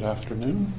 [0.00, 0.72] Good afternoon.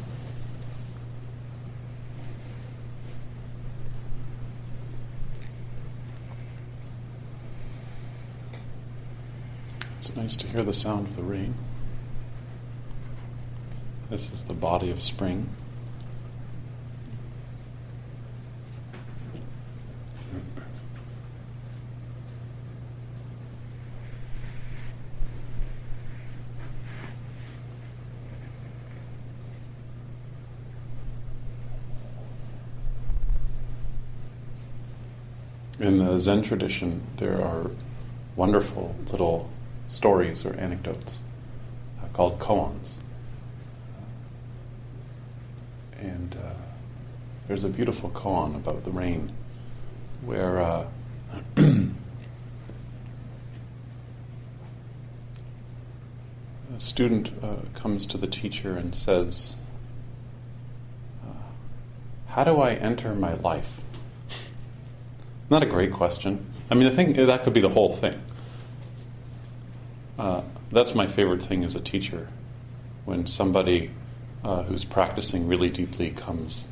[9.99, 11.53] It's nice to hear the sound of the rain.
[14.09, 15.47] This is the body of spring.
[35.81, 37.71] In the Zen tradition, there are
[38.35, 39.49] wonderful little
[39.87, 41.21] stories or anecdotes
[42.01, 42.99] uh, called koans.
[45.99, 46.53] And uh,
[47.47, 49.31] there's a beautiful koan about the rain
[50.23, 50.85] where uh,
[51.57, 51.89] a
[56.77, 59.55] student uh, comes to the teacher and says,
[61.23, 61.33] uh,
[62.27, 63.81] How do I enter my life?
[65.51, 66.45] Not a great question.
[66.69, 68.15] I mean, the thing that could be the whole thing.
[70.17, 72.29] Uh, that's my favorite thing as a teacher,
[73.03, 73.91] when somebody
[74.45, 76.69] uh, who's practicing really deeply comes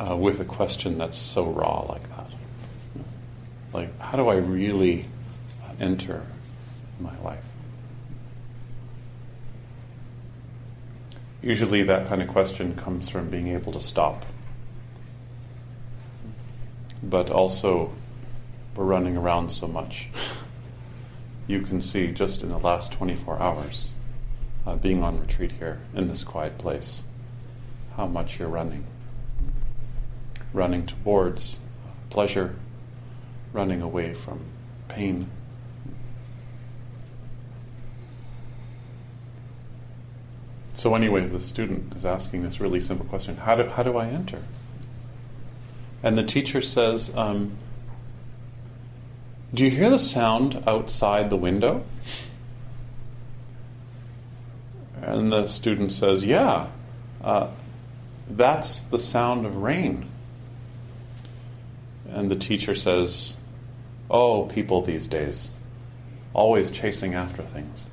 [0.00, 2.26] uh, with a question that's so raw like that.
[3.72, 5.06] Like, how do I really
[5.78, 6.26] enter
[6.98, 7.44] my life?
[11.42, 14.26] Usually, that kind of question comes from being able to stop,
[17.04, 17.92] but also
[18.76, 20.08] we're running around so much.
[21.46, 23.92] you can see just in the last 24 hours,
[24.66, 27.02] uh, being on retreat here in this quiet place,
[27.96, 28.84] how much you're running.
[30.52, 31.58] Running towards
[32.10, 32.56] pleasure,
[33.52, 34.40] running away from
[34.88, 35.28] pain.
[40.72, 44.08] So, anyway, the student is asking this really simple question How do, how do I
[44.08, 44.42] enter?
[46.02, 47.56] And the teacher says, um,
[49.54, 51.84] do you hear the sound outside the window?
[55.02, 56.68] And the student says, Yeah,
[57.22, 57.48] uh,
[58.28, 60.06] that's the sound of rain.
[62.08, 63.36] And the teacher says,
[64.10, 65.50] Oh, people these days,
[66.34, 67.86] always chasing after things.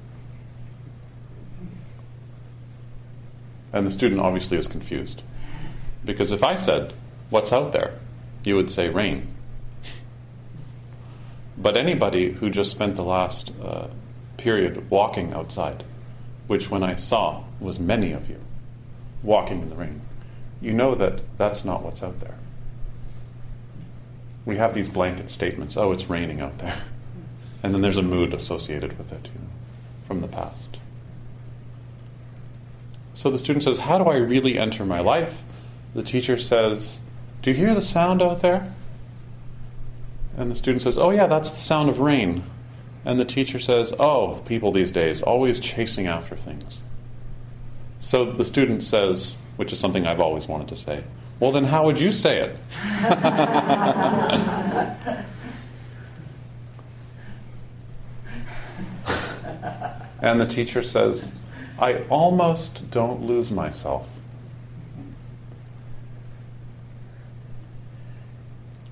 [3.71, 5.23] And the student obviously is confused.
[6.05, 6.93] Because if I said,
[7.29, 7.93] What's out there?
[8.45, 9.27] you would say rain.
[11.57, 13.87] But anybody who just spent the last uh,
[14.37, 15.83] period walking outside,
[16.47, 18.39] which when I saw was many of you
[19.21, 20.01] walking in the rain,
[20.61, 22.35] you know that that's not what's out there.
[24.45, 26.77] We have these blanket statements oh, it's raining out there.
[27.63, 29.47] And then there's a mood associated with it you know,
[30.05, 30.77] from the past.
[33.13, 35.43] So the student says, How do I really enter my life?
[35.95, 37.01] The teacher says,
[37.41, 38.73] Do you hear the sound out there?
[40.37, 42.43] And the student says, Oh, yeah, that's the sound of rain.
[43.05, 46.81] And the teacher says, Oh, people these days, always chasing after things.
[47.99, 51.03] So the student says, which is something I've always wanted to say,
[51.39, 52.57] Well, then how would you say it?
[60.21, 61.31] and the teacher says,
[61.79, 64.09] I almost don't lose myself.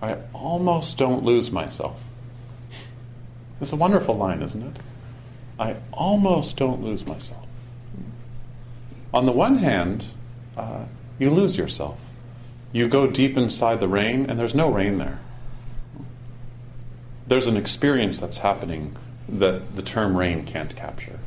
[0.02, 2.04] I almost don't lose myself.
[3.60, 4.82] It's a wonderful line, isn't it?
[5.60, 7.46] I almost don't lose myself.
[9.14, 10.06] On the one hand,
[10.58, 10.86] uh,
[11.20, 12.00] you lose yourself.
[12.72, 15.20] You go deep inside the rain, and there's no rain there.
[17.28, 18.94] there's an experience that's happening
[19.30, 21.18] that the term rain can't capture.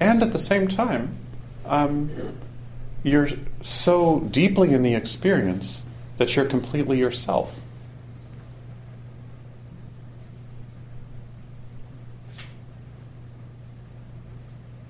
[0.00, 1.16] And at the same time,
[1.64, 2.10] um,
[3.04, 3.28] you're
[3.62, 5.83] so deeply in the experience
[6.16, 7.60] that you're completely yourself.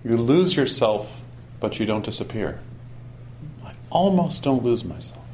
[0.04, 1.22] You lose yourself,
[1.60, 2.60] but you don't disappear.
[3.64, 5.24] I almost don't lose myself.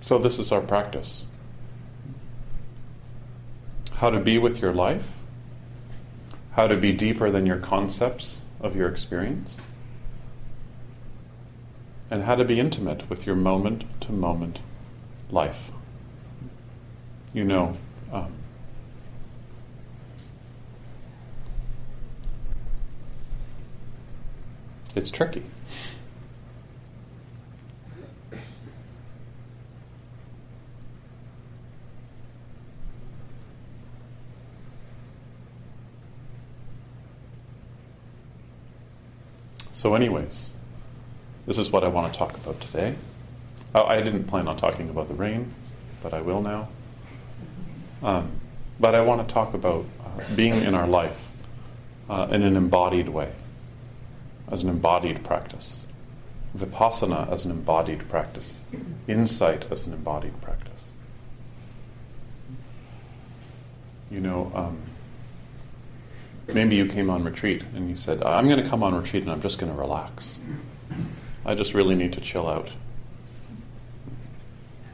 [0.00, 1.26] So, this is our practice.
[3.92, 5.08] How to be with your life,
[6.52, 9.60] how to be deeper than your concepts of your experience,
[12.10, 14.60] and how to be intimate with your moment to moment
[15.30, 15.72] life.
[17.32, 17.76] You know,
[18.12, 18.32] um,
[24.94, 25.44] it's tricky.
[39.82, 40.52] So, anyways,
[41.44, 42.94] this is what I want to talk about today.
[43.74, 45.52] I didn't plan on talking about the rain,
[46.04, 46.68] but I will now.
[48.00, 48.30] Um,
[48.78, 51.30] but I want to talk about uh, being in our life
[52.08, 53.32] uh, in an embodied way,
[54.52, 55.80] as an embodied practice.
[56.56, 58.62] Vipassana as an embodied practice.
[59.08, 60.84] Insight as an embodied practice.
[64.12, 64.78] You know, um,
[66.48, 69.32] maybe you came on retreat and you said, I'm going to come on retreat and
[69.32, 70.38] I'm just going to relax.
[71.44, 72.70] I just really need to chill out.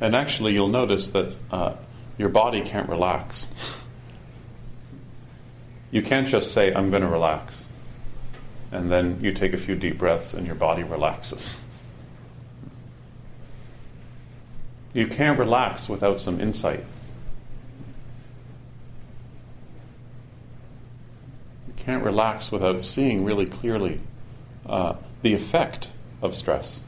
[0.00, 1.74] And actually, you'll notice that uh,
[2.16, 3.48] your body can't relax.
[5.90, 7.66] You can't just say, I'm going to relax.
[8.70, 11.60] And then you take a few deep breaths and your body relaxes.
[14.92, 16.84] You can't relax without some insight.
[21.78, 24.00] Can't relax without seeing really clearly
[24.66, 25.88] uh, the effect
[26.20, 26.82] of stress.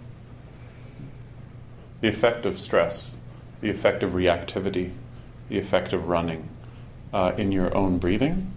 [2.00, 3.14] The effect of stress,
[3.60, 4.92] the effect of reactivity,
[5.48, 6.48] the effect of running
[7.12, 8.52] uh, in your own breathing,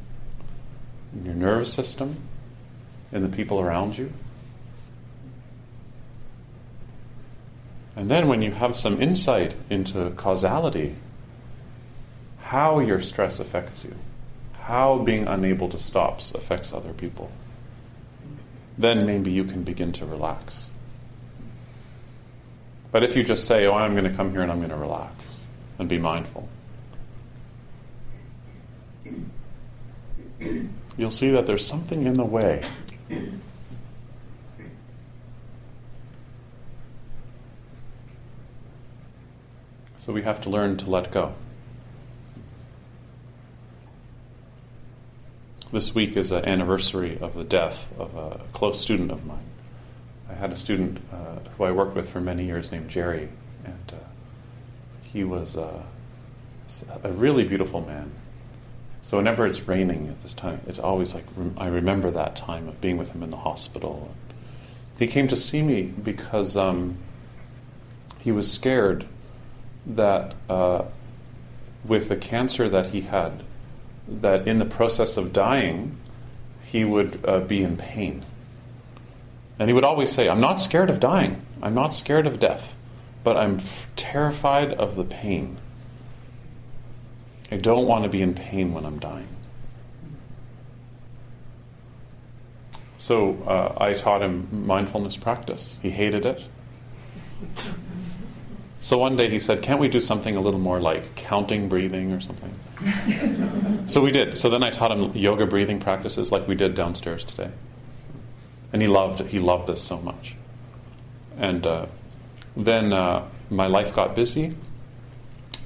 [1.14, 2.18] in your nervous system,
[3.12, 4.12] in the people around you.
[7.96, 10.96] And then when you have some insight into causality,
[12.40, 13.94] how your stress affects you
[14.64, 17.30] how being unable to stop affects other people.
[18.78, 20.70] Then maybe you can begin to relax.
[22.90, 24.78] But if you just say, Oh, I'm going to come here and I'm going to
[24.78, 25.42] relax
[25.80, 26.48] and be mindful,
[30.98, 32.62] you'll see that there's something in the way.
[39.98, 41.34] So we have to learn to let go.
[45.74, 49.46] This week is an anniversary of the death of a close student of mine.
[50.30, 53.28] I had a student uh, who I worked with for many years named Jerry,
[53.66, 53.96] and uh,
[55.02, 55.82] he was uh,
[57.04, 58.12] a really beautiful man.
[59.02, 61.26] So whenever it's raining at this time, it's always like
[61.58, 64.14] I remember that time of being with him in the hospital.
[65.00, 66.98] He came to see me because um,
[68.20, 69.08] he was scared
[69.88, 70.84] that uh,
[71.84, 73.44] with the cancer that he had,
[74.08, 75.98] that in the process of dying,
[76.64, 78.26] he would uh, be in pain.
[79.60, 81.42] And he would always say, I'm not scared of dying.
[81.62, 82.76] I'm not scared of death,
[83.24, 85.58] but I'm f- terrified of the pain.
[87.52, 89.28] I don't want to be in pain when I'm dying.
[92.98, 95.78] So uh, I taught him mindfulness practice.
[95.82, 96.42] He hated it.
[98.84, 102.12] So one day he said, Can't we do something a little more like counting breathing
[102.12, 103.88] or something?
[103.88, 104.38] so we did.
[104.38, 107.50] So then I taught him yoga breathing practices like we did downstairs today.
[108.74, 109.28] And he loved it.
[109.28, 110.36] He loved this so much.
[111.38, 111.86] And uh,
[112.58, 114.54] then uh, my life got busy,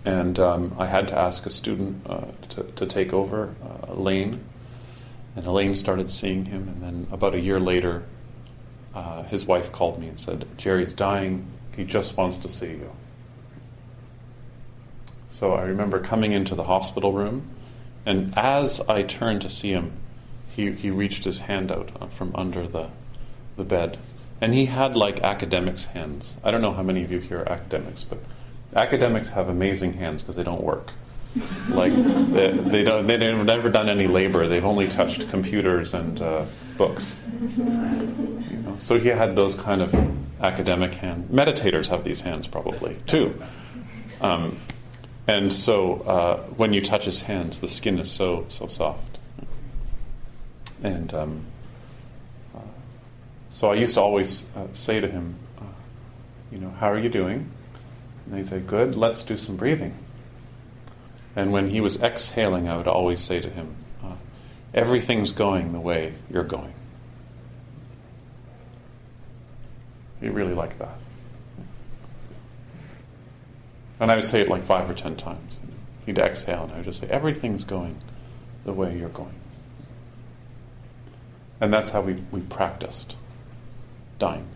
[0.06, 4.42] and um, I had to ask a student uh, to, to, take over, uh, Elaine.
[5.36, 8.04] And Elaine started seeing him, and then about a year later,
[8.94, 11.48] uh, his wife called me and said, Jerry's dying.
[11.76, 12.92] He just wants to see you.
[15.38, 17.48] So I remember coming into the hospital room,
[18.08, 19.92] and as I turned to see him,
[20.56, 22.90] he, he reached his hand out uh, from under the,
[23.56, 24.00] the bed.
[24.42, 26.38] And he had like academics' hands.
[26.44, 28.18] I don't know how many of you here are academics, but
[28.76, 30.92] academics have amazing hands because they don't work.
[31.70, 31.94] like
[32.32, 34.48] they, they don't they've never done any labor.
[34.48, 36.46] They've only touched computers and uh,
[36.78, 37.16] books.
[37.40, 37.64] You
[38.66, 38.76] know?
[38.80, 39.94] So he had those kind of
[40.42, 41.30] academic hand.
[41.30, 43.40] Meditators have these hands probably too.
[44.20, 44.58] Um,
[45.28, 49.18] and so uh, when you touch his hands, the skin is so so soft.
[50.84, 51.46] And um,
[52.56, 52.60] uh,
[53.50, 55.64] so I used to always uh, say to him, uh,
[56.52, 57.50] you know, how are you doing?
[58.26, 58.96] And he'd say, good.
[58.96, 59.94] Let's do some breathing.
[61.36, 64.16] And when he was exhaling, I would always say to him, uh,
[64.74, 66.74] everything's going the way you're going.
[70.20, 70.98] He really liked that.
[74.00, 75.58] And I would say it like five or ten times.
[76.06, 77.98] He'd exhale, and I would just say, Everything's going
[78.64, 79.34] the way you're going.
[81.60, 83.16] And that's how we, we practiced
[84.20, 84.48] dying.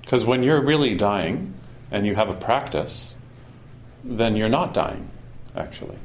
[0.00, 1.54] Because when you're really dying
[1.90, 3.14] and you have a practice,
[4.04, 5.10] then you're not dying,
[5.56, 5.98] actually.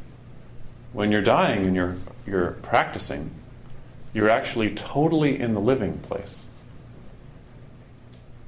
[0.94, 3.32] When you're dying and you're, you're practicing,
[4.14, 6.44] you're actually totally in the living place.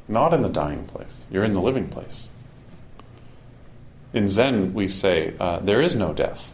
[0.07, 2.31] Not in the dying place, you're in the living place.
[4.13, 6.53] In Zen, we say uh, there is no death.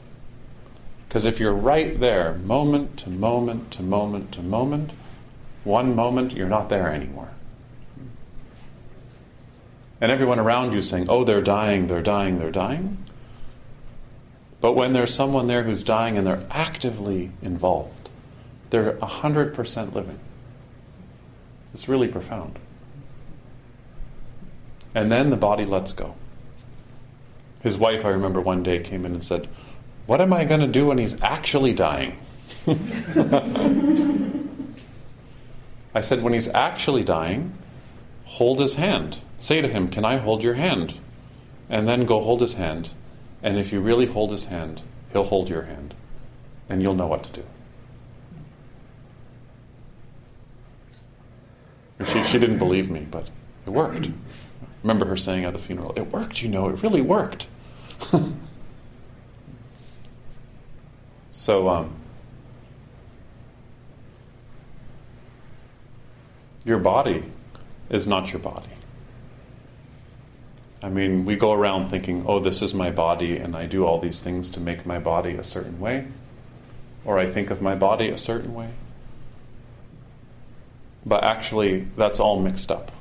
[1.08, 4.92] Because if you're right there, moment to moment to moment to moment,
[5.64, 7.30] one moment you're not there anymore.
[10.02, 12.98] And everyone around you saying, oh, they're dying, they're dying, they're dying.
[14.60, 18.10] But when there's someone there who's dying and they're actively involved,
[18.70, 20.20] they're 100% living.
[21.74, 22.60] It's really profound.
[24.94, 26.16] And then the body lets go.
[27.65, 29.48] His wife, I remember one day, came in and said,
[30.05, 32.15] What am I going to do when he's actually dying?
[35.95, 37.57] I said, When he's actually dying,
[38.25, 39.17] hold his hand.
[39.39, 41.00] Say to him, Can I hold your hand?
[41.67, 42.91] And then go hold his hand.
[43.41, 45.95] And if you really hold his hand, he'll hold your hand.
[46.69, 47.43] And you'll know what to do.
[52.05, 53.27] She, she didn't believe me, but
[53.65, 54.12] it worked I
[54.84, 57.48] remember her saying at the funeral, It worked, you know, it really worked.
[61.32, 61.96] so, um,
[66.66, 67.24] your body
[67.90, 68.68] is not your body.
[70.82, 74.00] I mean, we go around thinking, oh, this is my body, and I do all
[74.00, 76.08] these things to make my body a certain way,
[77.06, 78.70] or I think of my body a certain way.
[81.06, 82.92] But actually, that's all mixed up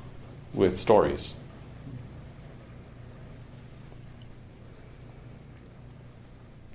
[0.52, 1.34] with stories.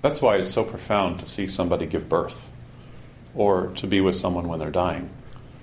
[0.02, 2.50] That's why it's so profound to see somebody give birth
[3.34, 5.10] or to be with someone when they're dying,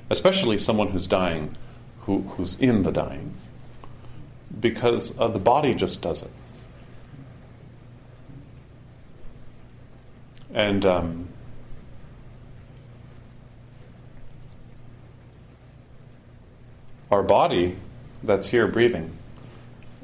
[0.10, 1.56] especially someone who's dying
[2.02, 3.34] who, who's in the dying,
[4.60, 6.32] because uh, the body just does it.
[10.54, 11.28] And um,
[17.12, 17.76] our body
[18.24, 19.12] that's here breathing,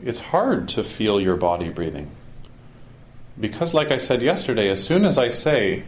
[0.03, 2.11] it's hard to feel your body breathing
[3.39, 5.83] because, like I said yesterday, as soon as I say,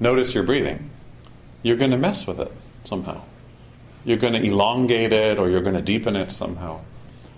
[0.00, 0.90] notice your breathing,
[1.62, 2.52] you're going to mess with it
[2.84, 3.22] somehow.
[4.04, 6.80] You're going to elongate it or you're going to deepen it somehow.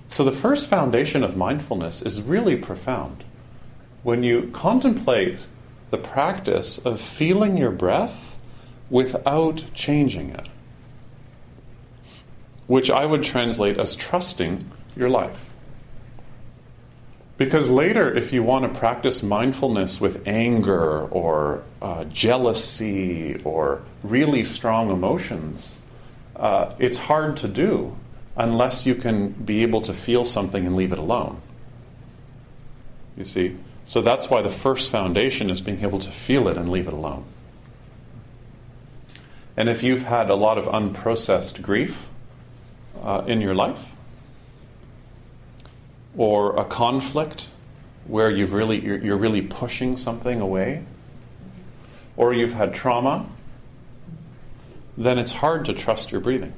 [0.08, 3.24] So, the first foundation of mindfulness is really profound.
[4.02, 5.46] When you contemplate
[5.90, 8.38] the practice of feeling your breath
[8.88, 10.46] without changing it,
[12.66, 14.64] which I would translate as trusting
[14.96, 15.49] your life.
[17.40, 24.44] Because later, if you want to practice mindfulness with anger or uh, jealousy or really
[24.44, 25.80] strong emotions,
[26.36, 27.96] uh, it's hard to do
[28.36, 31.40] unless you can be able to feel something and leave it alone.
[33.16, 33.56] You see?
[33.86, 36.92] So that's why the first foundation is being able to feel it and leave it
[36.92, 37.24] alone.
[39.56, 42.06] And if you've had a lot of unprocessed grief
[43.02, 43.92] uh, in your life,
[46.16, 47.48] or a conflict
[48.06, 50.84] where you've really you're, you're really pushing something away
[52.16, 53.28] or you've had trauma
[54.96, 56.52] then it's hard to trust your breathing.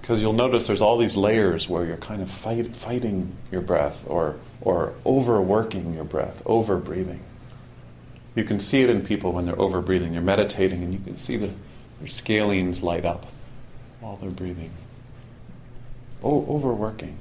[0.00, 4.04] Because you'll notice there's all these layers where you're kind of fight, fighting your breath
[4.08, 7.20] or or overworking your breath over breathing
[8.36, 11.16] you can see it in people when they're over breathing you're meditating and you can
[11.16, 13.26] see the, their scalenes light up
[14.00, 14.70] while they're breathing.
[16.22, 17.16] Overworking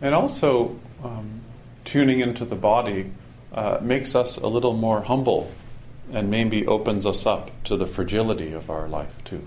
[0.00, 1.40] And also, um,
[1.84, 3.12] tuning into the body
[3.52, 5.52] uh, makes us a little more humble
[6.12, 9.46] and maybe opens us up to the fragility of our life too.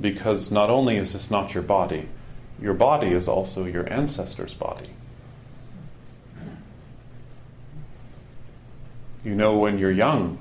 [0.00, 2.08] Because not only is this not your body,
[2.60, 4.90] your body is also your ancestor's body.
[9.24, 10.38] You know, when you're young,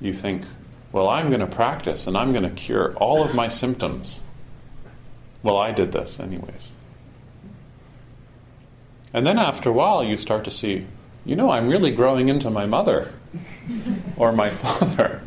[0.00, 0.44] you think,
[0.92, 4.22] well, I'm going to practice and I'm going to cure all of my symptoms.
[5.42, 6.72] Well, I did this anyways.
[9.12, 10.86] And then after a while, you start to see,
[11.24, 13.12] you know, I'm really growing into my mother
[14.16, 15.22] or my father.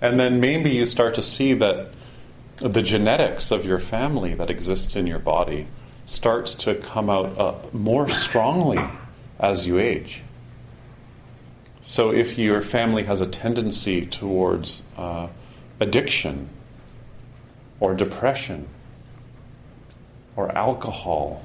[0.00, 1.88] And then maybe you start to see that
[2.56, 5.66] the genetics of your family that exists in your body
[6.06, 8.82] starts to come out uh, more strongly
[9.38, 10.22] as you age.
[11.82, 15.28] So, if your family has a tendency towards uh,
[15.80, 16.48] addiction
[17.80, 18.68] or depression
[20.38, 21.42] or alcohol,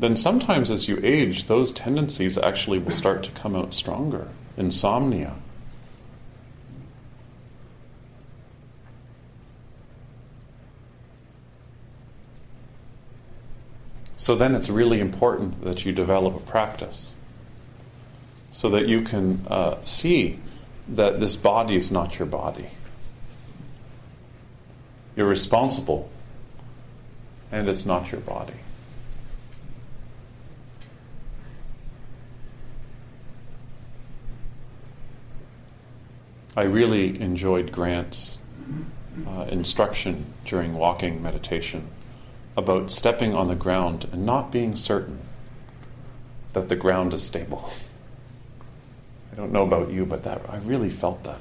[0.00, 4.26] then sometimes as you age, those tendencies actually will start to come out stronger.
[4.56, 5.34] Insomnia.
[14.16, 17.14] So then it's really important that you develop a practice
[18.50, 20.40] so that you can uh, see
[20.88, 22.70] that this body is not your body.
[25.14, 26.10] You're responsible,
[27.50, 28.54] and it's not your body.
[36.56, 38.36] I really enjoyed Grant's
[39.26, 41.86] uh, instruction during walking meditation
[42.56, 45.20] about stepping on the ground and not being certain
[46.54, 47.70] that the ground is stable.
[49.32, 51.40] I don't know about you, but that I really felt that.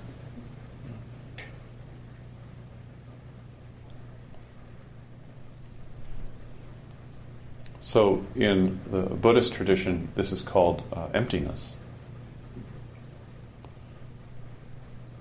[7.88, 11.78] So, in the Buddhist tradition, this is called uh, emptiness,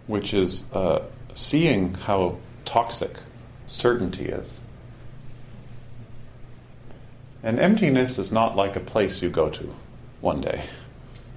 [0.09, 1.02] which is uh,
[1.33, 3.20] seeing how toxic
[3.68, 4.62] certainty is.
[7.40, 9.72] And emptiness is not like a place you go to
[10.20, 10.64] one day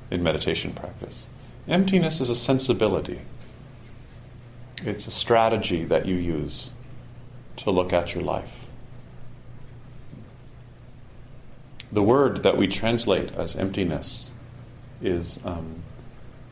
[0.10, 1.30] in meditation practice.
[1.68, 3.20] Emptiness is a sensibility,
[4.84, 6.72] it's a strategy that you use
[7.58, 8.66] to look at your life.
[11.92, 14.30] The word that we translate as emptiness
[15.02, 15.82] is um,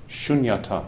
[0.10, 0.86] shunyata.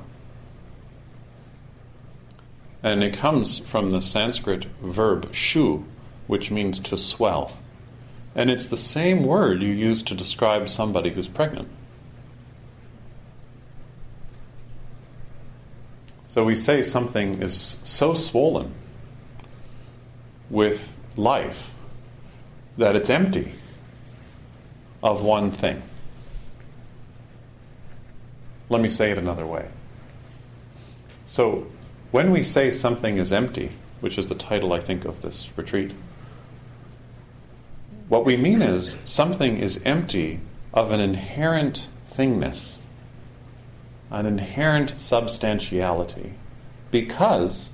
[2.82, 5.86] And it comes from the Sanskrit verb shu,
[6.28, 7.58] which means to swell.
[8.34, 11.68] And it's the same word you use to describe somebody who's pregnant.
[16.30, 18.74] So we say something is so swollen
[20.50, 21.72] with life
[22.78, 23.52] that it's empty
[25.02, 25.82] of one thing.
[28.70, 29.68] Let me say it another way.
[31.26, 31.68] So,
[32.12, 35.92] when we say something is empty, which is the title, I think, of this retreat,
[38.08, 40.40] what we mean is something is empty
[40.74, 42.80] of an inherent thingness,
[44.10, 46.34] an inherent substantiality,
[46.90, 47.70] because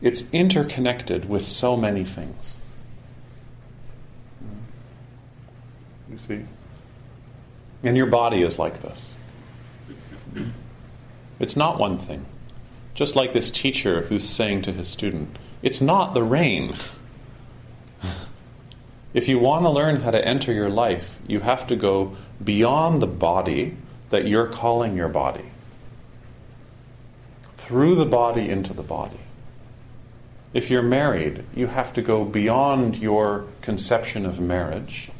[0.00, 2.56] it's interconnected with so many things.
[6.10, 6.44] You see?
[7.82, 9.14] And your body is like this.
[11.38, 12.26] It's not one thing.
[12.94, 16.74] Just like this teacher who's saying to his student, it's not the rain.
[19.14, 23.00] if you want to learn how to enter your life, you have to go beyond
[23.00, 23.76] the body
[24.10, 25.44] that you're calling your body,
[27.56, 29.20] through the body into the body.
[30.54, 35.10] If you're married, you have to go beyond your conception of marriage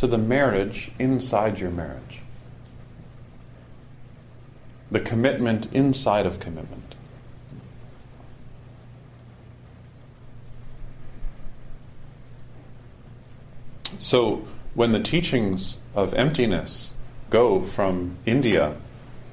[0.00, 2.20] into the marriage inside your marriage.
[4.90, 6.94] The commitment inside of commitment.
[13.98, 16.94] So, when the teachings of emptiness
[17.28, 18.76] go from India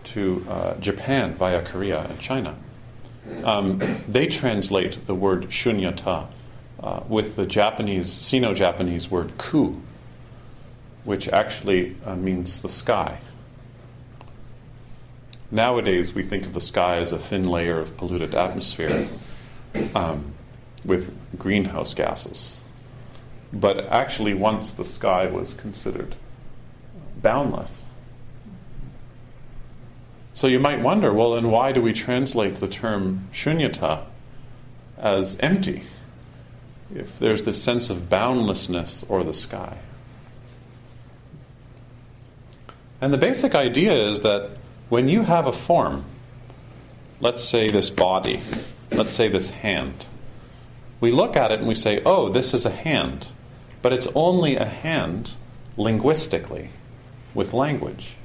[0.03, 2.55] to uh, Japan via Korea and China,
[3.45, 6.27] um, they translate the word shunyata
[6.81, 9.81] uh, with the Japanese, Sino Japanese word ku,
[11.07, 13.19] which actually uh, means the sky.
[15.49, 19.07] Nowadays, we think of the sky as a thin layer of polluted atmosphere
[19.95, 20.33] um,
[20.83, 22.59] with greenhouse gases.
[23.53, 26.15] But actually, once the sky was considered
[27.21, 27.85] boundless.
[30.33, 34.03] So you might wonder well, then why do we translate the term shunyata
[34.97, 35.83] as empty?
[36.95, 39.77] if there's this sense of boundlessness or the sky.
[42.99, 44.51] And the basic idea is that
[44.89, 46.05] when you have a form,
[47.19, 48.41] let's say this body,
[48.91, 50.05] let's say this hand,
[50.99, 53.27] we look at it and we say, oh, this is a hand,
[53.81, 55.33] but it's only a hand
[55.77, 56.69] linguistically
[57.33, 58.15] with language.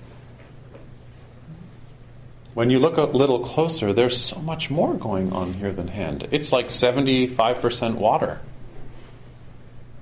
[2.54, 6.28] when you look a little closer, there's so much more going on here than hand.
[6.30, 8.40] It's like 75% water.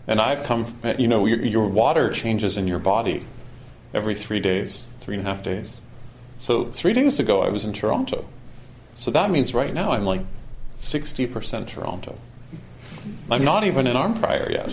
[0.09, 0.67] And I've come,
[0.99, 3.25] you know, your, your, water changes in your body
[3.93, 5.81] every three days, three and a half days.
[6.39, 8.25] So three days ago, I was in Toronto.
[8.95, 10.23] So that means right now I'm like
[10.77, 12.19] 60% Toronto.
[13.31, 14.71] I'm not even in Arnprior yet.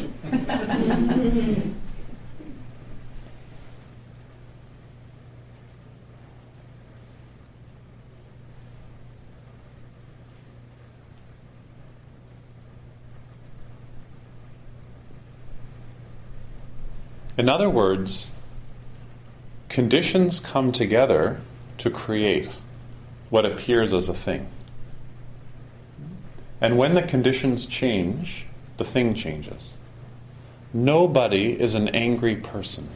[17.37, 18.31] In other words,
[19.69, 21.41] conditions come together
[21.79, 22.49] to create
[23.29, 24.47] what appears as a thing.
[26.59, 28.45] And when the conditions change,
[28.77, 29.73] the thing changes.
[30.73, 32.87] Nobody is an angry person.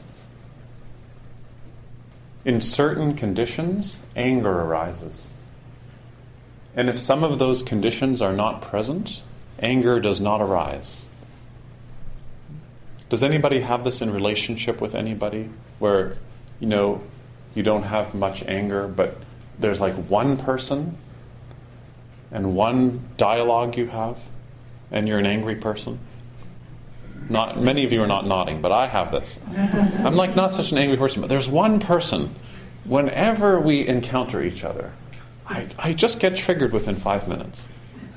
[2.44, 5.30] In certain conditions, anger arises.
[6.76, 9.22] And if some of those conditions are not present,
[9.60, 11.06] anger does not arise.
[13.10, 16.16] Does anybody have this in relationship with anybody where,
[16.62, 17.04] you know,
[17.54, 19.18] you don't have much anger, but
[19.60, 20.96] there's like one person
[22.32, 24.18] and one dialogue you have,
[24.92, 26.00] and you're an angry person?
[27.30, 29.38] Not many of you are not nodding, but I have this.
[29.58, 32.34] I'm like not such an angry person, but there's one person.
[32.86, 34.92] Whenever we encounter each other,
[35.48, 37.68] I, I just get triggered within five minutes.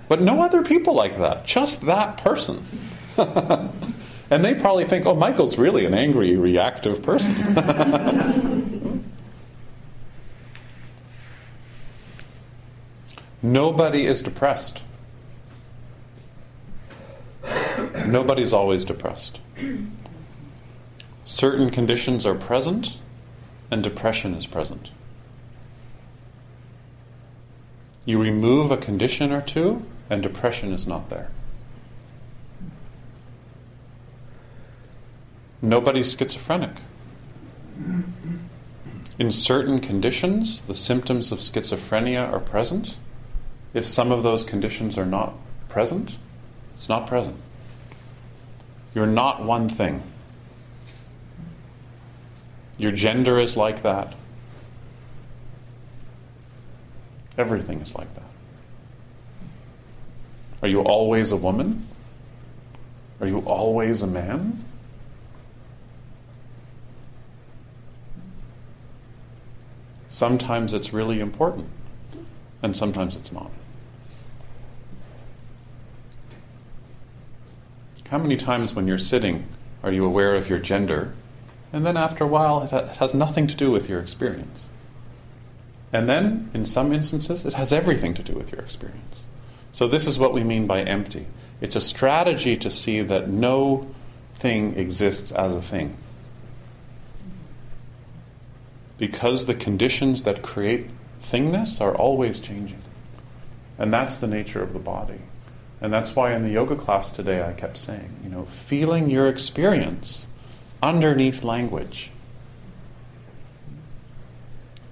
[0.09, 1.45] But no other people like that.
[1.45, 2.65] Just that person.
[4.31, 7.55] And they probably think, oh, Michael's really an angry, reactive person.
[13.43, 14.83] Nobody is depressed.
[18.07, 19.39] Nobody's always depressed.
[21.25, 22.99] Certain conditions are present,
[23.71, 24.91] and depression is present.
[28.07, 31.29] You remove a condition or two, and depression is not there.
[35.65, 36.77] Nobody's schizophrenic.
[39.19, 42.99] In certain conditions, the symptoms of schizophrenia are present.
[43.73, 45.33] If some of those conditions are not
[45.71, 46.19] present,
[46.75, 47.37] it's not present.
[48.95, 50.03] You're not one thing.
[52.77, 54.15] Your gender is like that.
[57.39, 58.23] Everything is like that.
[60.63, 61.87] Are you always a woman?
[63.19, 64.63] Are you always a man?
[70.15, 71.67] Sometimes it's really important,
[72.63, 73.51] and sometimes it's not.
[78.09, 79.49] How many times when you're sitting
[79.83, 81.15] are you aware of your gender,
[81.73, 84.69] and then after a while it, ha- it has nothing to do with your experience?
[85.93, 89.27] And then, in some instances, it has everything to do with your experience.
[89.73, 91.27] So, this is what we mean by empty.
[91.61, 93.93] It's a strategy to see that no
[94.33, 95.97] thing exists as a thing
[98.99, 100.87] because the conditions that create
[101.21, 102.79] thingness are always changing.
[103.79, 105.21] And that's the nature of the body.
[105.81, 109.29] And that's why in the yoga class today I kept saying, you know, feeling your
[109.29, 110.27] experience
[110.83, 112.11] underneath language.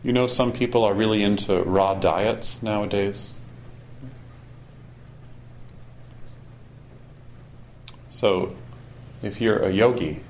[0.02, 3.32] You know, some people are really into raw diets nowadays.
[8.10, 8.54] So,
[9.22, 10.20] if you're a yogi,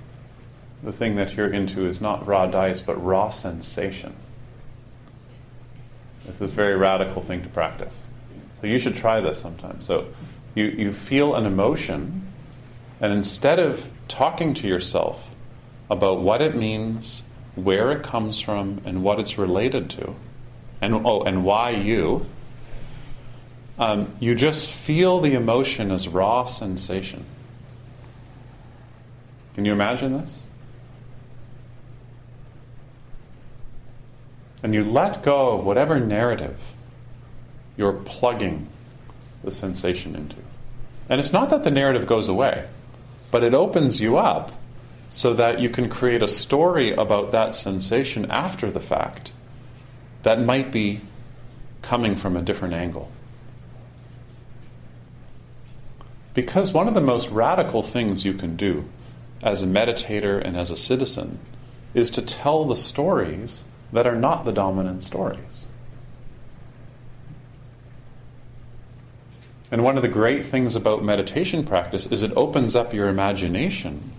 [0.83, 4.15] the thing that you're into is not raw dice, but raw sensation.
[6.27, 8.03] It's this very radical thing to practice.
[8.61, 9.83] So you should try this sometime.
[9.83, 10.09] So
[10.55, 12.27] you, you feel an emotion,
[13.01, 15.35] and instead of talking to yourself
[15.91, 17.23] about what it means,
[17.55, 20.15] where it comes from, and what it's related to,
[20.81, 22.27] and oh, and why you,
[23.79, 27.25] um, you just feel the emotion as raw sensation.
[29.55, 30.42] Can you imagine this?
[34.63, 36.75] And you let go of whatever narrative
[37.77, 38.69] you're plugging
[39.43, 40.37] the sensation into.
[41.09, 42.69] And it's not that the narrative goes away,
[43.31, 44.53] but it opens you up
[45.09, 49.33] so that you can create a story about that sensation after the fact
[50.23, 51.01] that might be
[51.83, 53.11] coming from a different angle.
[56.35, 58.87] Because one of the most radical things you can do
[59.43, 61.39] as a meditator and as a citizen
[61.93, 65.67] is to tell the stories that are not the dominant stories.
[69.71, 74.13] And one of the great things about meditation practice is it opens up your imagination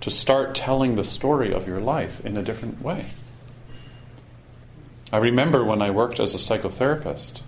[0.00, 3.06] to start telling the story of your life in a different way.
[5.10, 7.40] I remember when I worked as a psychotherapist,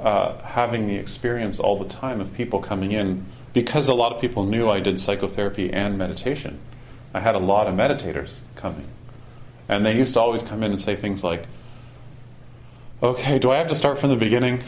[0.00, 4.20] uh, having the experience all the time of people coming in because a lot of
[4.20, 6.58] people knew I did psychotherapy and meditation.
[7.12, 8.88] I had a lot of meditators coming.
[9.72, 11.46] And they used to always come in and say things like,
[13.02, 14.62] Okay, do I have to start from the beginning?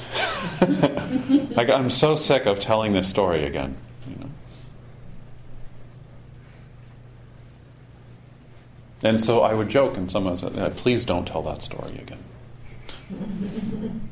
[1.57, 3.77] like, I'm so sick of telling this story again.
[4.09, 4.31] You know?
[9.05, 12.19] And so I would joke, and someone said, Please don't tell that story again.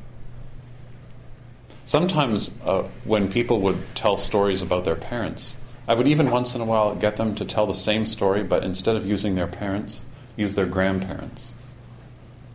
[1.85, 5.57] Sometimes, uh, when people would tell stories about their parents,
[5.89, 8.63] I would even once in a while get them to tell the same story, but
[8.63, 10.05] instead of using their parents,
[10.37, 11.55] use their grandparents.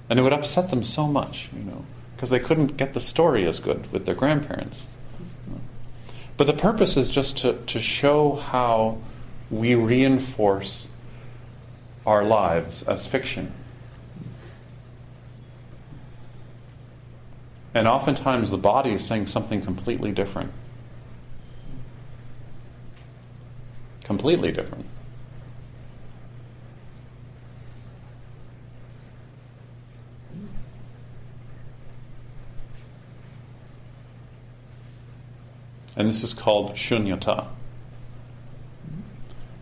[0.10, 1.86] And it would upset them so much, you know,
[2.16, 4.88] because they couldn't get the story as good with their grandparents.
[6.38, 9.00] But the purpose is just to, to show how
[9.50, 10.88] we reinforce
[12.06, 13.52] our lives as fiction.
[17.74, 20.52] And oftentimes the body is saying something completely different.
[24.04, 24.86] Completely different.
[35.98, 37.48] And this is called shunyata,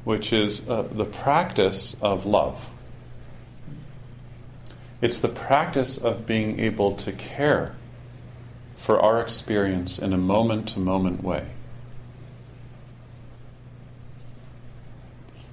[0.03, 2.69] which is uh, the practice of love.
[5.01, 7.77] It's the practice of being able to care
[8.75, 11.47] for our experience in a moment to moment way.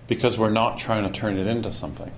[0.08, 2.10] Because we're not trying to turn it into something.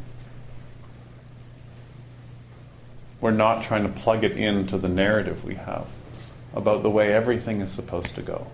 [3.20, 5.86] We're not trying to plug it into the narrative we have
[6.54, 8.46] about the way everything is supposed to go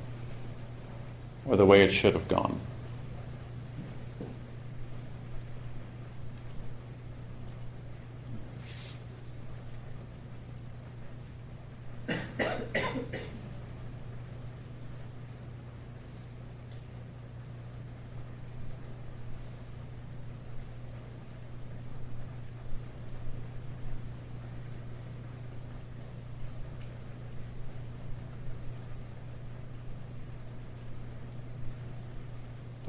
[1.44, 2.58] or the way it should have gone.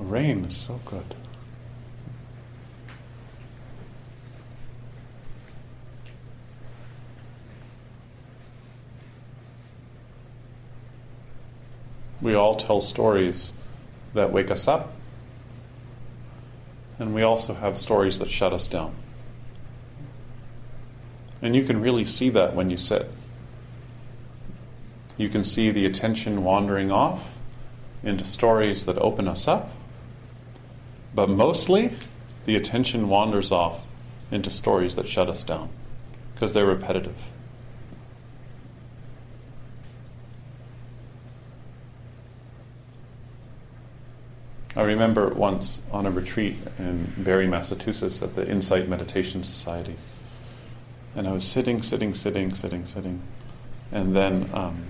[0.02, 1.16] The rain is so good.
[12.22, 13.54] We all tell stories
[14.14, 14.92] that wake us up,
[17.00, 18.94] and we also have stories that shut us down.
[21.42, 23.10] And you can really see that when you sit.
[25.18, 27.38] You can see the attention wandering off
[28.04, 29.72] into stories that open us up
[31.14, 31.94] but mostly,
[32.46, 33.86] the attention wanders off
[34.32, 35.70] into stories that shut us down
[36.34, 37.16] because they're repetitive.
[44.74, 49.96] I remember once on a retreat in Barre, Massachusetts at the Insight Meditation Society.
[51.14, 53.22] And I was sitting, sitting, sitting, sitting, sitting.
[53.92, 54.86] And then, um,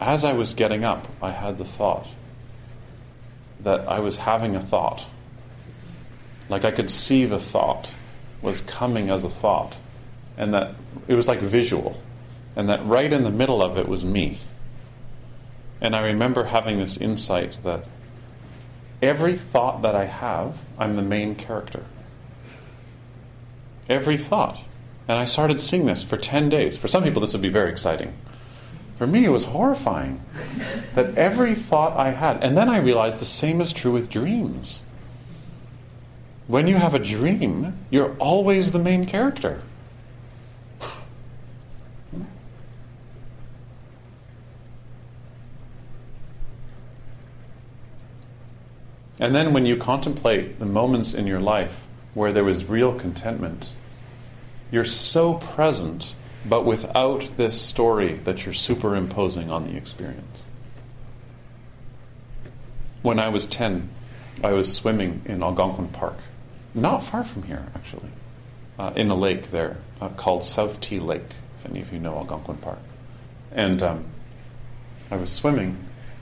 [0.00, 2.06] as I was getting up, I had the thought
[3.64, 5.06] that I was having a thought.
[6.48, 7.90] Like I could see the thought
[8.42, 9.76] was coming as a thought.
[10.36, 10.74] And that
[11.08, 12.00] it was like visual.
[12.56, 14.38] And that right in the middle of it was me.
[15.80, 17.84] And I remember having this insight that
[19.02, 21.84] every thought that I have, I'm the main character.
[23.88, 24.58] Every thought.
[25.08, 26.78] And I started seeing this for 10 days.
[26.78, 28.14] For some people, this would be very exciting.
[28.96, 30.20] For me, it was horrifying
[30.94, 34.84] that every thought I had, and then I realized the same is true with dreams.
[36.46, 39.62] When you have a dream, you're always the main character.
[49.18, 53.70] And then when you contemplate the moments in your life where there was real contentment,
[54.70, 60.46] you're so present but without this story that you're superimposing on the experience.
[63.02, 63.88] When I was 10,
[64.42, 66.18] I was swimming in Algonquin Park,
[66.74, 68.08] not far from here, actually,
[68.78, 72.16] uh, in a lake there uh, called South Tea Lake, if any of you know
[72.16, 72.78] Algonquin Park.
[73.52, 74.04] And um,
[75.10, 75.76] I was swimming,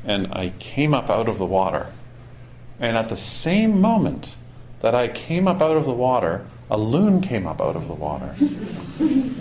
[0.04, 1.87] and I came up out of the water.
[2.78, 4.35] And at the same moment
[4.80, 7.94] that I came up out of the water, a loon came up out of the
[7.94, 8.35] water.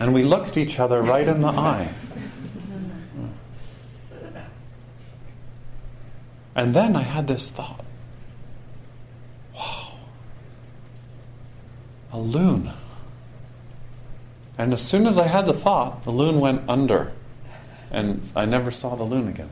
[0.00, 1.92] And we looked each other right in the eye.
[6.56, 7.84] And then I had this thought
[9.54, 9.92] wow,
[12.12, 12.72] a loon.
[14.58, 17.12] And as soon as I had the thought, the loon went under,
[17.90, 19.48] and I never saw the loon again.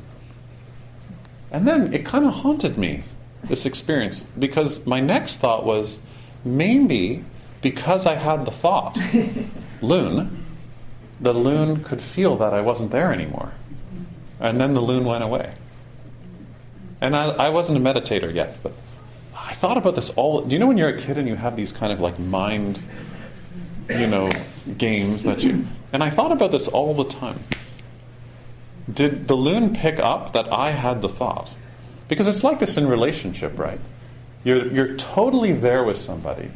[1.51, 3.05] And then it kind of haunted me,
[3.45, 5.99] this experience, because my next thought was
[6.45, 7.25] maybe
[7.63, 8.99] because I had the thought,
[9.81, 10.45] loon,
[11.21, 13.53] the loon could feel that I wasn't there anymore.
[14.41, 15.53] And then the loon went away.
[17.01, 18.73] And I, I wasn't a meditator yet, but
[19.37, 20.43] I thought about this all.
[20.43, 22.81] Do you know when you're a kid and you have these kind of like mind,
[23.89, 24.31] you know,
[24.77, 25.67] games that you.
[25.93, 27.39] And I thought about this all the time.
[28.93, 31.51] Did the loon pick up that I had the thought?
[32.09, 33.81] Because it's like this in relationship, right?
[34.45, 36.51] You're, you're totally there with somebody.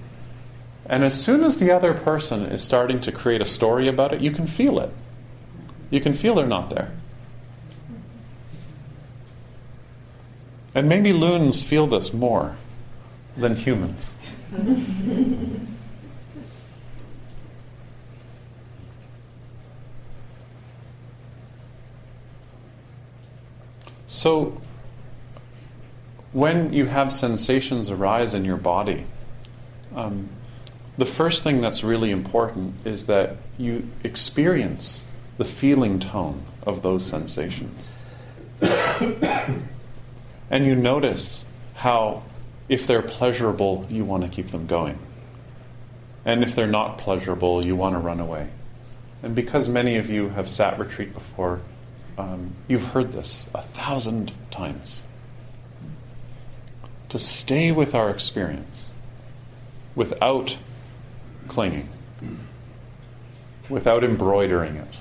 [0.86, 4.20] And as soon as the other person is starting to create a story about it,
[4.20, 4.90] you can feel it.
[5.90, 6.90] You can feel they're not there.
[10.74, 12.56] And maybe loons feel this more
[13.36, 14.10] than humans.
[24.06, 24.60] so,
[26.32, 29.04] when you have sensations arise in your body,
[29.94, 30.30] um,
[30.98, 35.06] the first thing that's really important is that you experience
[35.38, 37.90] the feeling tone of those sensations.
[40.50, 42.22] and you notice how,
[42.68, 44.98] if they're pleasurable, you want to keep them going.
[46.24, 48.48] And if they're not pleasurable, you want to run away.
[49.22, 51.62] And because many of you have sat retreat before,
[52.18, 55.04] um, you've heard this a thousand times.
[57.08, 58.92] To stay with our experience
[59.94, 60.56] without
[61.48, 61.88] clinging,
[63.68, 64.94] without embroidering it,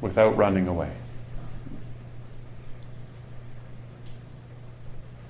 [0.00, 0.90] without running away.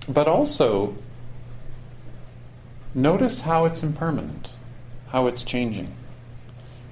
[0.09, 0.97] But also,
[2.95, 4.51] notice how it's impermanent,
[5.09, 5.95] how it's changing.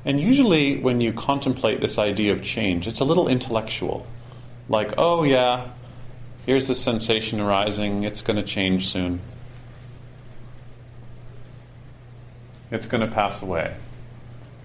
[0.04, 4.06] And usually, when you contemplate this idea of change, it's a little intellectual.
[4.68, 5.68] Like, oh, yeah,
[6.46, 9.20] here's the sensation arising, it's going to change soon.
[12.72, 13.74] It's going to pass away.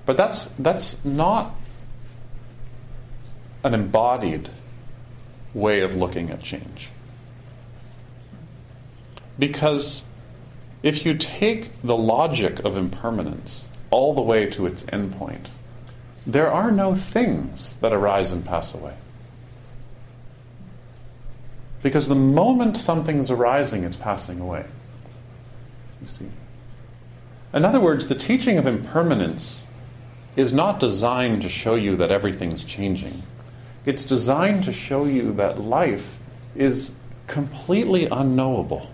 [0.05, 1.53] But that's, that's not
[3.63, 4.49] an embodied
[5.53, 6.89] way of looking at change.
[9.37, 10.05] Because
[10.81, 15.47] if you take the logic of impermanence all the way to its endpoint,
[16.25, 18.95] there are no things that arise and pass away.
[21.83, 24.65] Because the moment something's arising, it's passing away.
[26.01, 26.25] You see?
[27.53, 29.67] In other words, the teaching of impermanence
[30.35, 33.23] is not designed to show you that everything's changing.
[33.85, 36.19] It's designed to show you that life
[36.55, 36.91] is
[37.25, 38.91] completely unknowable.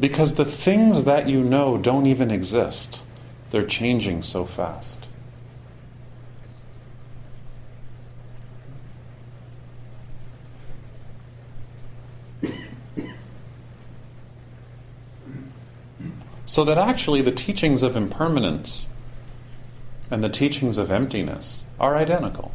[0.00, 3.04] Because the things that you know don't even exist,
[3.50, 5.06] they're changing so fast.
[16.52, 18.86] So that actually the teachings of impermanence
[20.10, 22.52] and the teachings of emptiness are identical.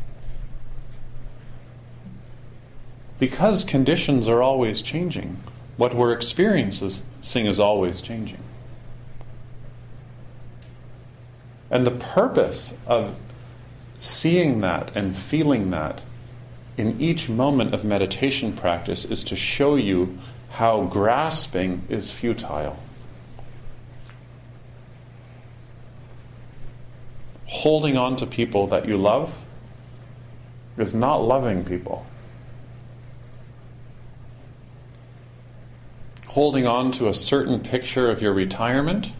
[3.17, 5.37] Because conditions are always changing,
[5.77, 8.37] what we're experiencing is always changing.
[11.71, 13.19] And the purpose of
[13.99, 16.03] seeing that and feeling that
[16.77, 20.19] in each moment of meditation practice is to show you
[20.51, 22.77] how grasping is futile.
[27.47, 29.43] Holding on to people that you love
[30.77, 32.05] is not loving people.
[36.27, 39.11] Holding on to a certain picture of your retirement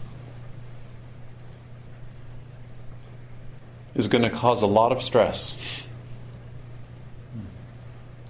[3.94, 5.84] is going to cause a lot of stress.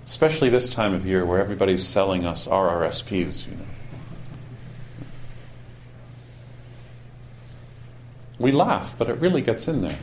[0.07, 3.65] Especially this time of year where everybody's selling us RRSPs, you know.
[8.39, 9.99] We laugh, but it really gets in there.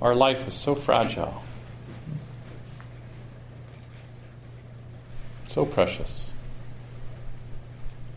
[0.00, 1.42] Our life is so fragile,
[5.48, 6.32] so precious.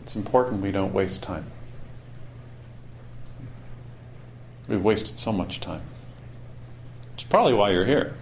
[0.02, 1.46] It's important we don't waste time.
[4.70, 5.82] We've wasted so much time.
[7.14, 8.14] It's probably why you're here.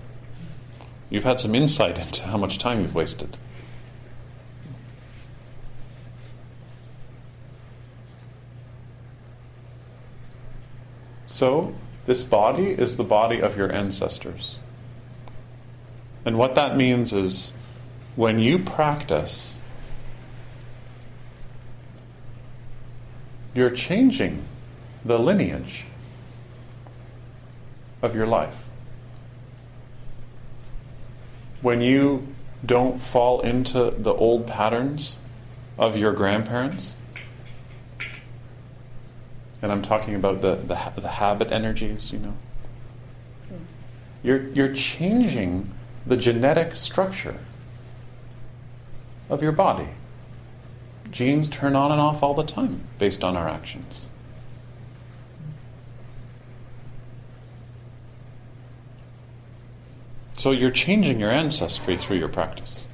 [1.10, 3.36] You've had some insight into how much time you've wasted.
[11.26, 11.74] So,
[12.06, 14.58] this body is the body of your ancestors.
[16.24, 17.52] And what that means is
[18.16, 19.58] when you practice,
[23.52, 24.46] you're changing
[25.04, 25.84] the lineage
[28.02, 28.64] of your life.
[31.60, 32.28] When you
[32.64, 35.18] don't fall into the old patterns
[35.78, 36.96] of your grandparents,
[39.60, 42.34] and I'm talking about the, the, the habit energies, you know,
[44.22, 45.70] you're, you're changing
[46.06, 47.36] the genetic structure
[49.28, 49.88] of your body.
[51.10, 54.08] Genes turn on and off all the time based on our actions.
[60.38, 62.86] So you're changing your ancestry through your practice.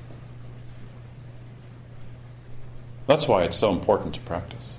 [3.07, 4.79] That's why it's so important to practice.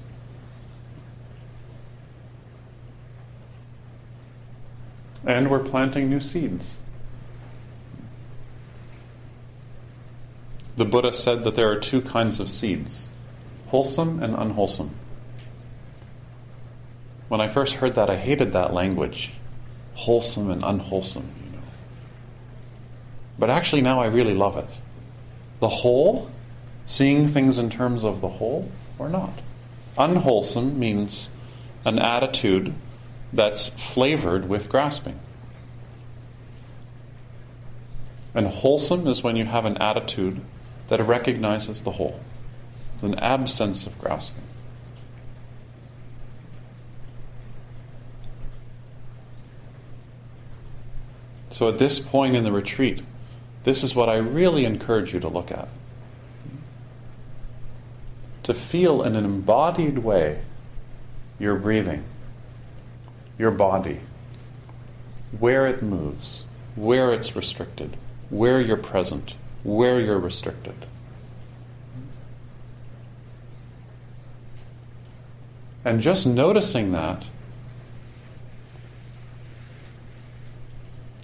[5.23, 6.79] And we're planting new seeds.
[10.75, 13.09] The Buddha said that there are two kinds of seeds
[13.67, 14.89] wholesome and unwholesome.
[17.27, 19.33] When I first heard that, I hated that language
[19.93, 21.44] wholesome and unwholesome.
[23.37, 24.67] But actually, now I really love it.
[25.59, 26.29] The whole,
[26.85, 29.39] seeing things in terms of the whole, or not.
[29.97, 31.29] Unwholesome means
[31.85, 32.73] an attitude
[33.31, 35.19] that's flavored with grasping.
[38.33, 40.41] And wholesome is when you have an attitude
[40.87, 42.19] that recognizes the whole,
[43.01, 44.43] an absence of grasping.
[51.49, 53.01] So at this point in the retreat,
[53.65, 55.67] this is what I really encourage you to look at.
[58.43, 60.41] To feel in an embodied way
[61.37, 62.05] your breathing,
[63.37, 63.99] your body,
[65.37, 66.45] where it moves,
[66.75, 67.97] where it's restricted,
[68.29, 69.35] where you're present
[69.65, 70.85] where you're restricted.
[75.83, 77.25] And just noticing that,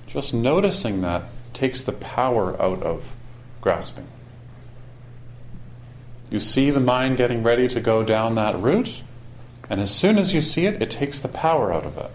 [0.08, 1.24] just noticing that
[1.62, 3.14] takes the power out of
[3.62, 4.08] grasping.
[6.32, 9.04] You see the mind getting ready to go down that route,
[9.70, 12.10] and as soon as you see it, it takes the power out of it.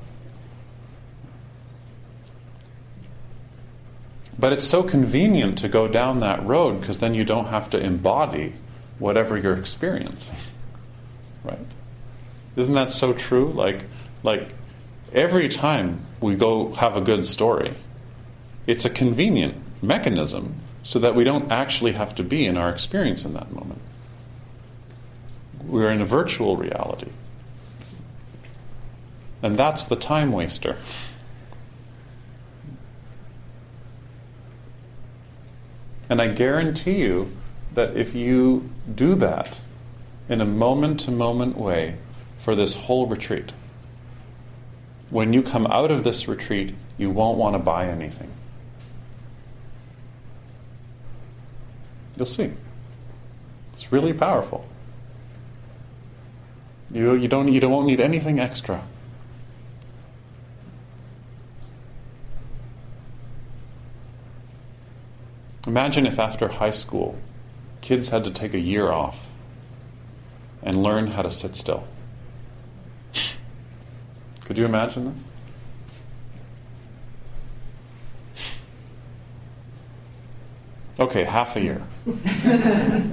[4.37, 7.79] But it's so convenient to go down that road because then you don't have to
[7.79, 8.55] embody
[8.99, 10.37] whatever you're experiencing.
[11.45, 11.61] Right?
[12.57, 13.53] Isn't that so true?
[13.53, 13.85] Like
[14.25, 14.49] like
[15.13, 17.77] every time we go have a good story,
[18.67, 23.25] it's a convenient mechanism so that we don't actually have to be in our experience
[23.25, 23.81] in that moment.
[25.65, 27.11] We're in a virtual reality.
[29.43, 30.77] And that's the time waster.
[36.09, 37.33] And I guarantee you
[37.75, 39.59] that if you do that
[40.29, 41.97] in a moment to moment way
[42.39, 43.53] for this whole retreat,
[45.11, 48.31] when you come out of this retreat, you won't want to buy anything.
[52.17, 52.53] You'll see.
[53.73, 54.67] It's really powerful.
[56.91, 58.83] You, you, don't, you don't need anything extra.
[65.67, 67.19] Imagine if after high school,
[67.81, 69.29] kids had to take a year off
[70.63, 71.87] and learn how to sit still.
[74.45, 75.29] Could you imagine this?
[80.99, 81.83] Okay, half a year.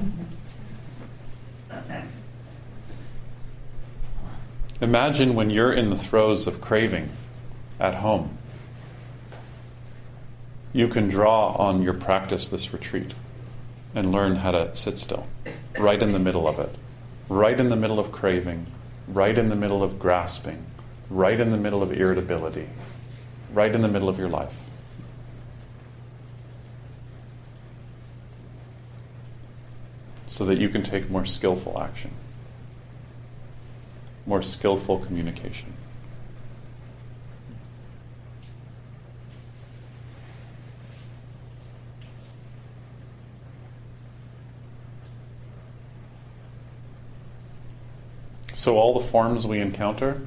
[4.82, 7.10] Imagine when you're in the throes of craving
[7.80, 8.38] at home
[10.74, 13.14] you can draw on your practice this retreat
[13.94, 15.28] and learn how to sit still,
[15.78, 16.76] right in the middle of it,
[17.30, 18.66] right in the middle of craving,
[19.08, 20.66] right in the middle of grasping,
[21.12, 22.68] right in the middle of irritability,
[23.54, 24.56] right in the middle of your life.
[30.34, 32.10] So that you can take more skillful action,
[34.26, 35.74] more skillful communication.
[48.54, 50.20] So, all the forms we encounter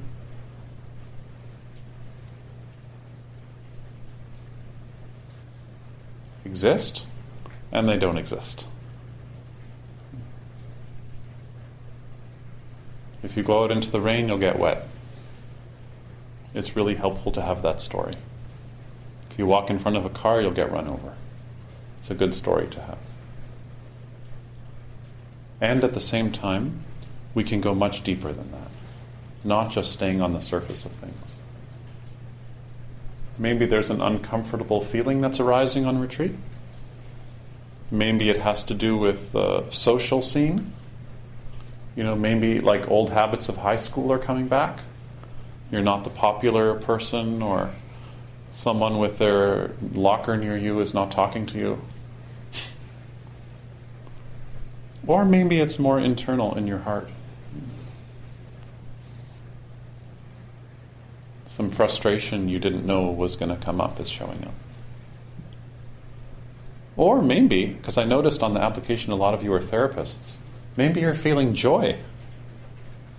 [6.45, 7.05] exist
[7.73, 8.67] and they don't exist.
[13.23, 14.83] If you go out into the rain, you'll get wet.
[16.53, 18.15] it's really helpful to have that story.
[19.29, 21.15] If you walk in front of a car, you'll get run over.
[21.99, 22.97] It's a good story to have.
[25.59, 26.79] And at the same time,
[27.33, 28.71] we can go much deeper than that,
[29.43, 31.37] not just staying on the surface of things.
[33.37, 36.33] Maybe there's an uncomfortable feeling that's arising on retreat.
[37.91, 40.73] Maybe it has to do with the social scene.
[41.97, 44.81] You know, maybe like old habits of high school are coming back.
[45.71, 47.71] You're not the popular person, or
[48.51, 51.81] someone with their locker near you is not talking to you.
[55.07, 57.09] Or maybe it's more internal in your heart.
[61.45, 64.53] Some frustration you didn't know was going to come up is showing up.
[66.95, 70.37] Or maybe, because I noticed on the application a lot of you are therapists,
[70.77, 71.97] maybe you're feeling joy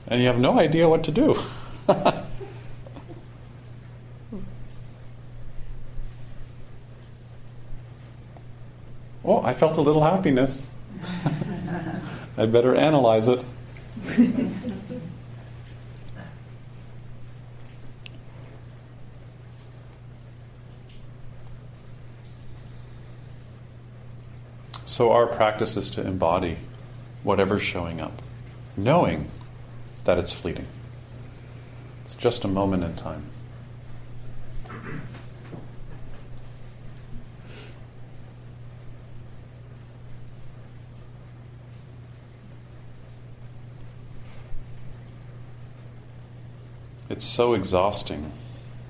[0.06, 1.36] and you have no idea what to do.
[9.24, 10.70] oh, I felt a little happiness.
[12.38, 13.44] I better analyze it.
[24.86, 26.56] So, our practice is to embody
[27.22, 28.22] whatever's showing up,
[28.76, 29.28] knowing
[30.04, 30.66] that it's fleeting.
[32.04, 33.24] It's just a moment in time.
[47.10, 48.32] It's so exhausting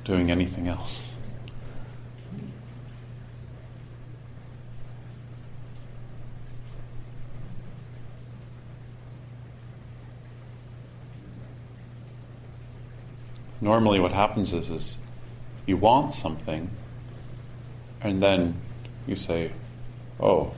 [0.05, 1.13] doing anything else.
[13.61, 14.99] Normally what happens is, is
[15.67, 16.71] you want something
[18.01, 18.55] and then
[19.07, 19.51] you say,
[20.21, 20.53] oh,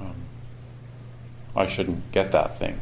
[0.00, 0.14] um,
[1.56, 2.78] I shouldn't get that thing.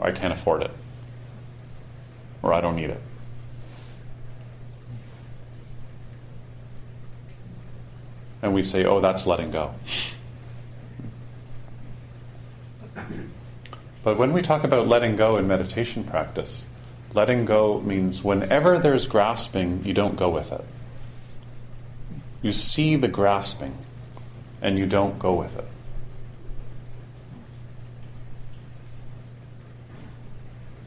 [0.00, 0.70] I can't afford it.
[2.42, 3.00] Or I don't need it.
[8.42, 9.74] And we say, oh, that's letting go.
[14.06, 16.64] But when we talk about letting go in meditation practice,
[17.12, 20.64] letting go means whenever there's grasping, you don't go with it.
[22.40, 23.76] You see the grasping
[24.62, 25.64] and you don't go with it.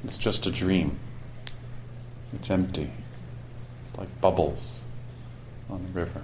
[0.06, 0.98] It's just a dream.
[2.32, 2.90] It's empty,
[3.98, 4.82] like bubbles
[5.70, 6.22] on the river.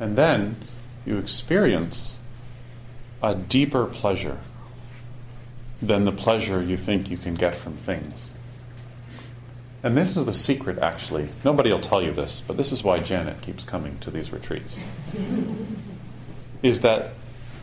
[0.00, 0.56] And then
[1.06, 2.18] you experience
[3.22, 4.38] a deeper pleasure
[5.80, 8.30] than the pleasure you think you can get from things.
[9.82, 11.28] And this is the secret, actually.
[11.44, 14.80] Nobody will tell you this, but this is why Janet keeps coming to these retreats.
[16.62, 17.10] is that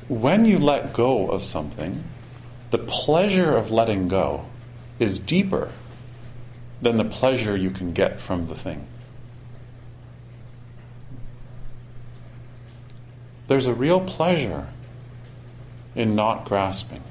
[0.08, 2.04] when you let go of something,
[2.72, 4.46] the pleasure of letting go
[5.00, 5.70] is deeper
[6.82, 8.88] than the pleasure you can get from the thing.
[13.48, 14.68] There's a real pleasure
[15.96, 17.04] in not grasping.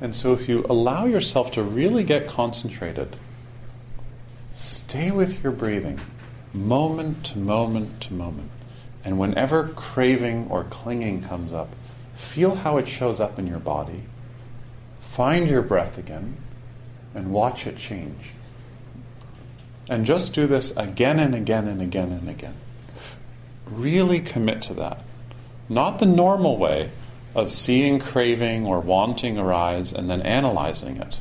[0.00, 3.16] And so, if you allow yourself to really get concentrated,
[4.50, 6.00] stay with your breathing,
[6.54, 8.50] moment to moment to moment.
[9.04, 11.68] And whenever craving or clinging comes up,
[12.14, 14.04] feel how it shows up in your body.
[15.00, 16.36] Find your breath again
[17.14, 18.32] and watch it change.
[19.88, 22.54] And just do this again and again and again and again.
[23.66, 24.98] Really commit to that.
[25.68, 26.90] Not the normal way
[27.34, 31.20] of seeing craving or wanting arise and then analyzing it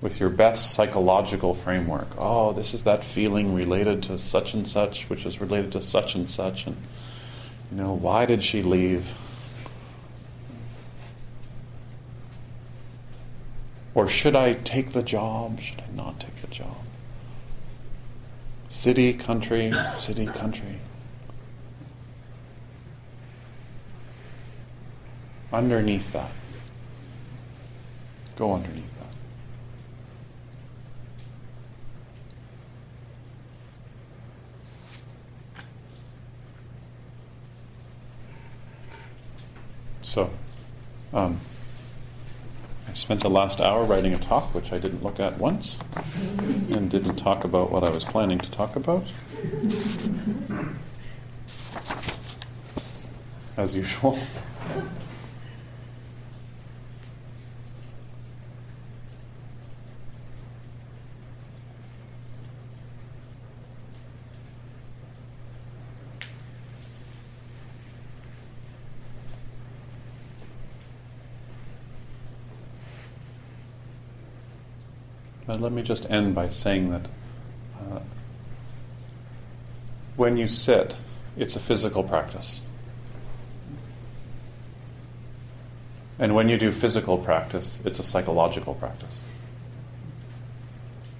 [0.00, 2.08] with your best psychological framework.
[2.16, 6.14] Oh, this is that feeling related to such and such, which is related to such
[6.14, 6.66] and such.
[6.66, 6.76] And,
[7.70, 9.14] you know, why did she leave?
[13.98, 15.58] Or should I take the job?
[15.60, 16.76] Should I not take the job?
[18.68, 20.78] City, country, city, country.
[25.52, 26.30] Underneath that.
[28.36, 29.08] Go underneath that.
[40.02, 40.30] So,
[41.12, 41.40] um,
[42.98, 45.78] spent the last hour writing a talk, which I didn't look at once,
[46.70, 49.06] and didn't talk about what I was planning to talk about.
[53.56, 54.18] As usual.
[75.48, 77.08] But let me just end by saying that
[77.80, 78.00] uh,
[80.14, 80.94] when you sit,
[81.38, 82.60] it's a physical practice.
[86.18, 89.24] And when you do physical practice, it's a psychological practice.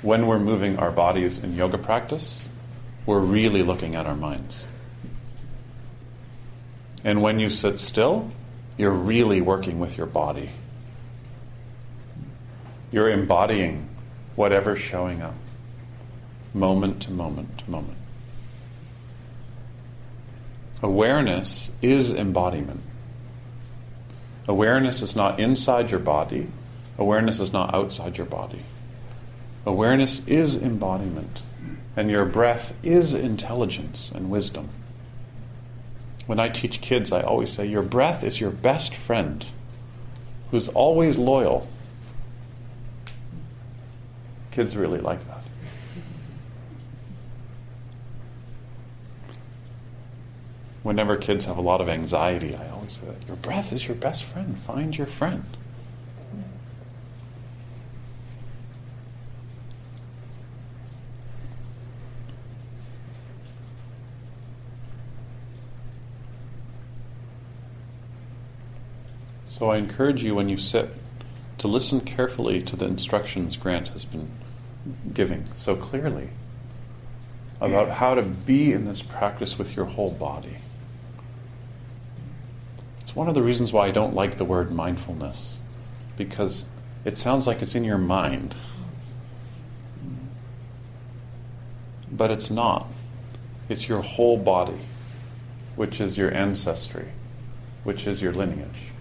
[0.02, 2.50] When we're moving our bodies in yoga practice,
[3.06, 4.68] we're really looking at our minds.
[7.02, 8.30] And when you sit still,
[8.76, 10.50] you're really working with your body.
[12.92, 13.87] You're embodying
[14.38, 15.34] whatever's showing up,
[16.54, 17.98] moment to moment to moment.
[20.80, 22.80] Awareness is embodiment.
[24.46, 26.46] Awareness is not inside your body,
[26.96, 28.62] awareness is not outside your body.
[29.66, 31.42] Awareness is embodiment,
[31.96, 34.68] and your breath is intelligence and wisdom.
[36.26, 39.44] When I teach kids, I always say, Your breath is your best friend
[40.52, 41.66] who's always loyal
[44.58, 45.40] Kids really like that.
[50.82, 53.94] Whenever kids have a lot of anxiety, I always say that your breath is your
[53.94, 54.58] best friend.
[54.58, 55.44] Find your friend.
[69.46, 70.96] So I encourage you when you sit
[71.58, 74.28] to listen carefully to the instructions Grant has been
[75.12, 76.28] giving so clearly
[77.60, 80.56] about how to be in this practice with your whole body.
[83.00, 85.60] It's one of the reasons why I don't like the word mindfulness,
[86.16, 86.66] because
[87.04, 88.54] it sounds like it's in your mind.
[92.10, 92.86] But it's not.
[93.68, 94.80] It's your whole body,
[95.76, 97.08] which is your ancestry,
[97.84, 98.92] which is your lineage.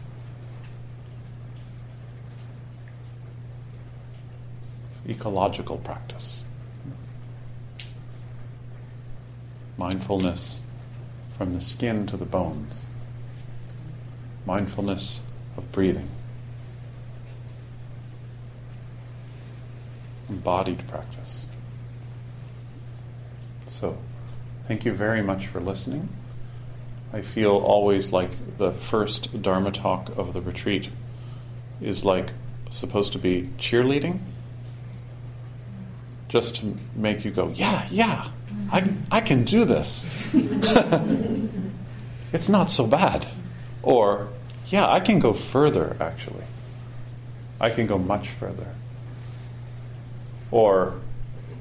[5.08, 6.44] Ecological practice.
[9.78, 10.62] Mindfulness
[11.38, 12.88] from the skin to the bones.
[14.46, 15.22] Mindfulness
[15.56, 16.10] of breathing.
[20.30, 21.48] Embodied practice.
[23.66, 23.98] So,
[24.64, 26.10] thank you very much for listening.
[27.14, 30.90] I feel always like the first Dharma talk of the retreat
[31.80, 32.34] is like
[32.70, 34.20] supposed to be cheerleading
[36.30, 38.30] just to make you go, yeah, yeah,
[38.72, 40.06] I, I can do this.
[42.34, 43.28] it's not so bad.
[43.82, 44.30] Or,
[44.68, 46.44] yeah, I can go further, actually.
[47.60, 48.68] I can go much further.
[50.52, 51.00] Or,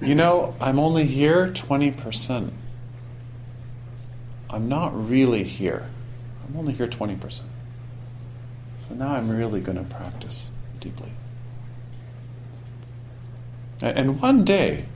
[0.00, 2.50] you know, I'm only here 20%.
[4.50, 5.88] I'm not really here.
[6.46, 7.40] I'm only here 20%.
[8.88, 10.50] So now I'm really going to practice
[10.80, 11.10] deeply.
[13.82, 14.86] And one day,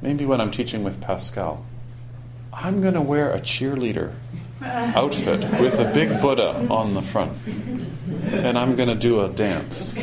[0.00, 1.64] maybe when I'm teaching with Pascal,
[2.52, 4.12] I'm going to wear a cheerleader
[4.62, 7.32] outfit with a big Buddha on the front.
[8.32, 9.94] And I'm going to do a dance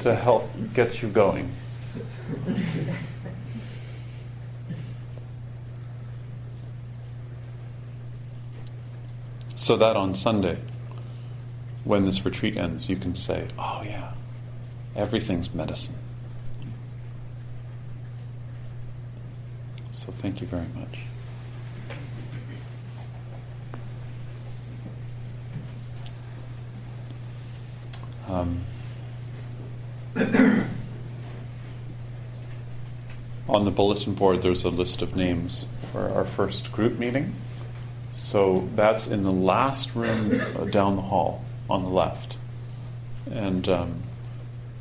[0.00, 1.50] to help get you going.
[9.54, 10.58] So that on Sunday,
[11.84, 14.12] when this retreat ends, you can say, Oh, yeah,
[14.94, 15.96] everything's medicine.
[20.06, 21.00] So thank you very much.
[28.28, 28.60] Um,
[33.48, 37.34] on the bulletin board, there's a list of names for our first group meeting.
[38.12, 42.36] So that's in the last room uh, down the hall on the left.
[43.28, 44.02] And um,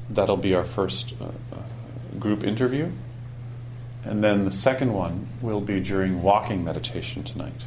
[0.07, 1.29] that'll be our first uh, uh,
[2.19, 2.91] group interview.
[4.05, 7.63] And then the second one will be during walking meditation tonight.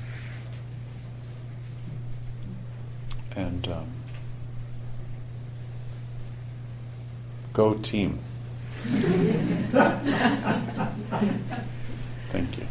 [3.34, 3.89] And um,
[7.53, 8.20] go team.
[12.30, 12.66] Thank you.